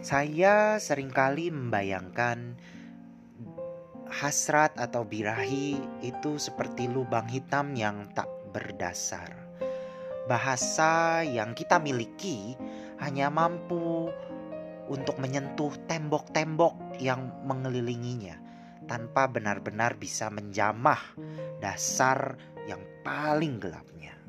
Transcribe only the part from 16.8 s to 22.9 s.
yang mengelilinginya tanpa benar-benar bisa menjamah dasar yang